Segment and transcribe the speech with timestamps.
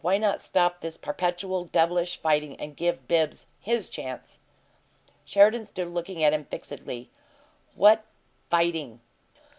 [0.03, 4.39] Why not stop this perpetual devilish fighting and give Bibbs his chance?"
[5.25, 7.11] Sheridan stood looking at him fixedly.
[7.75, 8.03] "What
[8.49, 9.01] 'fighting?'"